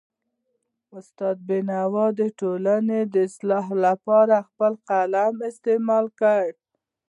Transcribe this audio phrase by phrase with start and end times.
[0.97, 6.43] استاد بینوا د ټولنې د اصلاح لپاره خپل قلم استعمال کړ.